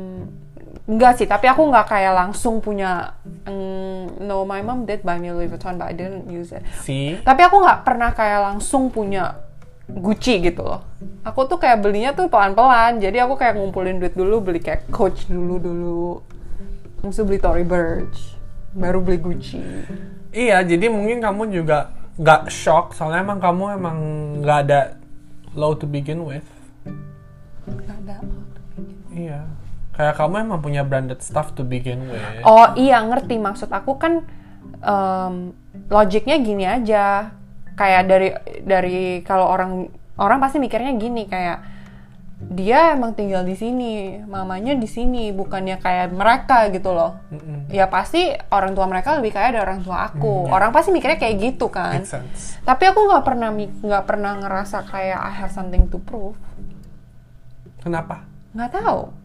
[0.85, 3.17] enggak sih, tapi aku nggak kayak langsung punya.
[3.45, 6.61] mm, no, my mom did buy me Louis Vuitton, but I didn't use it.
[6.81, 7.17] See?
[7.21, 9.49] Tapi aku nggak pernah kayak langsung punya
[9.97, 10.81] Gucci gitu loh.
[11.27, 12.97] Aku tuh kayak belinya tuh pelan-pelan.
[13.03, 16.05] Jadi aku kayak ngumpulin duit dulu, beli kayak Coach dulu dulu.
[17.01, 18.37] Terus beli Tory Burch,
[18.77, 19.61] baru beli Gucci.
[20.31, 23.97] Iya, jadi mungkin kamu juga nggak shock soalnya emang kamu emang
[24.43, 24.81] nggak ada
[25.57, 26.45] low to begin with.
[27.67, 28.17] Gak ada.
[29.11, 29.43] Iya.
[29.91, 32.23] Kayak kamu emang punya branded stuff to begin with.
[32.47, 34.23] Oh iya ngerti maksud aku kan
[34.79, 35.51] em,
[35.91, 37.35] logiknya gini aja.
[37.81, 38.29] Kayak dari
[38.61, 39.89] dari kalau orang
[40.21, 41.81] orang pasti mikirnya gini kayak
[42.41, 47.21] dia emang tinggal di sini, mamanya di sini, bukannya kayak mereka gitu loh.
[47.29, 47.69] Mm-mm.
[47.69, 50.49] Ya pasti orang tua mereka lebih kaya dari orang tua aku.
[50.49, 52.01] Orang pasti mikirnya kayak gitu kan.
[52.65, 56.33] Tapi aku nggak pernah nggak pernah ngerasa kayak I have something to prove.
[57.85, 58.25] Kenapa?
[58.57, 59.20] Nggak tahu.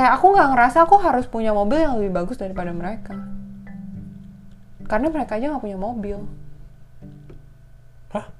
[0.00, 3.20] Kayak aku nggak ngerasa aku harus punya mobil yang lebih bagus daripada mereka.
[4.88, 6.24] Karena mereka aja nggak punya mobil.
[8.08, 8.32] Hah?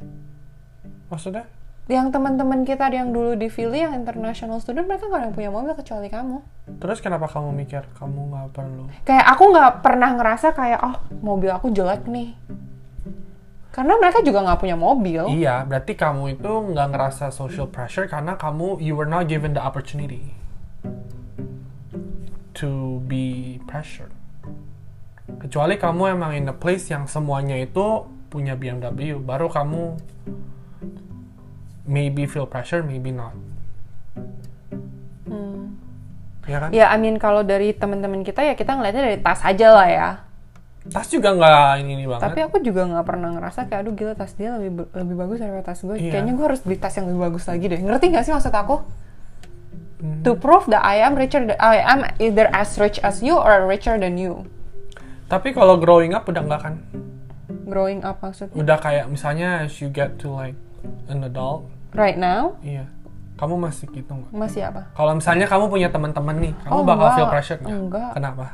[1.12, 1.44] Maksudnya?
[1.84, 5.50] Yang teman-teman kita yang dulu di Philly yang international student mereka nggak ada yang punya
[5.52, 6.40] mobil kecuali kamu.
[6.80, 8.88] Terus kenapa kamu mikir kamu nggak perlu?
[9.04, 12.40] Kayak aku nggak pernah ngerasa kayak oh mobil aku jelek nih.
[13.68, 15.28] Karena mereka juga nggak punya mobil.
[15.28, 19.60] Iya, berarti kamu itu nggak ngerasa social pressure karena kamu you were not given the
[19.60, 20.40] opportunity
[22.54, 24.12] to be pressured.
[25.40, 29.98] Kecuali kamu emang in a place yang semuanya itu punya BMW, baru kamu
[31.86, 33.34] maybe feel pressure, maybe not.
[35.26, 35.78] Hmm.
[36.46, 36.68] Ya kan?
[36.70, 40.10] Ya, I mean kalau dari teman-teman kita ya kita ngeliatnya dari tas aja lah ya.
[40.88, 42.24] Tas juga nggak ini, ini banget.
[42.24, 45.64] Tapi aku juga nggak pernah ngerasa kayak aduh gila tas dia lebih lebih bagus daripada
[45.74, 45.96] tas gue.
[46.00, 46.10] Iya.
[46.16, 47.80] Kayaknya gue harus beli tas yang lebih bagus lagi deh.
[47.84, 48.76] Ngerti nggak sih maksud aku?
[50.00, 50.24] Hmm.
[50.24, 53.68] To prove that I am richer, th- I am either as rich as you or
[53.68, 54.48] richer than you.
[55.28, 56.74] Tapi kalau growing up udah nggak kan?
[57.68, 58.56] Growing up maksudnya.
[58.56, 60.56] Udah kayak misalnya as you get to like
[61.06, 62.88] an adult, Right now iya.
[63.36, 64.32] Kamu masih gitu nggak?
[64.32, 64.88] masih apa?
[64.92, 67.16] Kalau misalnya kamu punya teman-teman nih, kamu Oh, bakal enggak.
[67.16, 67.70] feel pressure nggak?
[67.72, 68.10] Enggak.
[68.16, 68.46] Kenapa?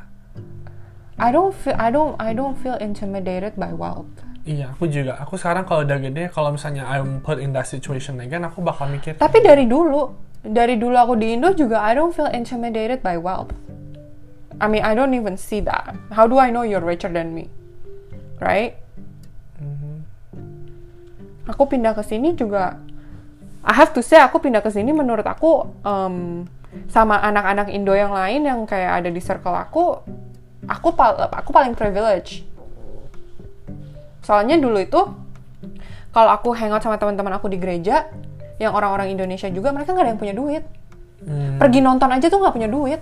[1.16, 4.10] I don't feel I don't I don't feel intimidated by wealth.
[4.44, 5.18] Iya, aku juga.
[5.18, 8.86] Aku sekarang kalau udah gede, kalau misalnya I'm put in that situation again, aku bakal
[8.86, 9.18] mikir.
[9.18, 10.06] Tapi dari dulu,
[10.42, 13.54] dari dulu aku di Indo juga I don't feel intimidated by wealth.
[14.56, 15.92] I mean, I don't even see that.
[16.12, 17.52] How do I know you're richer than me?
[18.40, 18.76] Right?
[21.46, 22.80] Aku pindah ke sini juga
[23.66, 26.46] I have to say aku pindah ke sini menurut aku em,
[26.86, 29.98] sama anak-anak Indo yang lain yang kayak ada di circle aku,
[30.70, 32.46] aku pal- aku paling privilege.
[34.22, 35.02] Soalnya dulu itu
[36.14, 38.06] kalau aku hangout sama teman-teman aku di gereja
[38.56, 40.62] yang orang-orang Indonesia juga mereka nggak ada yang punya duit.
[41.20, 43.00] Hmm, Pergi nonton aja tuh nggak punya duit.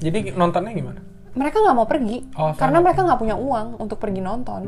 [0.00, 1.00] Jadi nontonnya gimana?
[1.30, 2.84] Mereka nggak mau pergi Oh, karena sama.
[2.88, 4.62] mereka nggak punya uang untuk pergi nonton.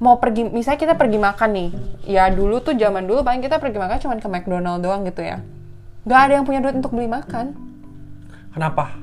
[0.00, 1.68] Mau pergi, misalnya kita pergi makan nih,
[2.08, 5.44] ya dulu tuh zaman dulu paling kita pergi makan cuma ke McDonald doang gitu ya.
[6.08, 7.52] Nggak ada yang punya duit untuk beli makan,
[8.56, 8.96] Kenapa?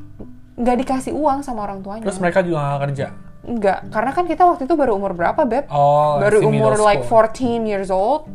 [0.58, 2.02] nggak dikasih uang sama orang tuanya.
[2.02, 3.08] Terus mereka juga nggak kerja.
[3.48, 5.70] Nggak, karena kan kita waktu itu baru umur berapa, Beb?
[5.70, 7.30] Oh, baru umur like school.
[7.30, 8.26] 14 years old,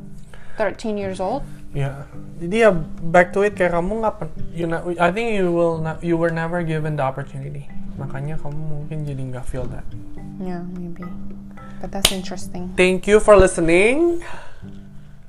[0.56, 1.42] 13 years old.
[1.72, 2.70] Jadi ya
[3.08, 6.32] back to it kayak kamu nggak you know, I think you will not, you were
[6.32, 7.70] never given the opportunity.
[7.96, 9.84] Makanya kamu mungkin jadi nggak feel that.
[10.40, 11.06] Yeah, maybe.
[11.80, 12.76] But that's interesting.
[12.76, 14.20] Thank you for listening.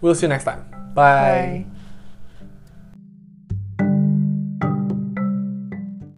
[0.03, 0.67] We'll see you next time.
[0.93, 1.63] Bye.
[1.63, 1.72] Bye.